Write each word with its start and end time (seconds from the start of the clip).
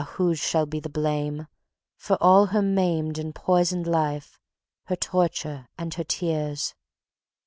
whose 0.17 0.39
shall 0.39 0.65
be 0.65 0.79
the 0.79 0.89
blame 0.89 1.45
For 1.95 2.17
all 2.19 2.47
her 2.47 2.63
maimed 2.63 3.19
and 3.19 3.35
poisoned 3.35 3.85
life, 3.85 4.39
her 4.85 4.95
torture 4.95 5.67
and 5.77 5.93
her 5.93 6.03
tears? 6.03 6.73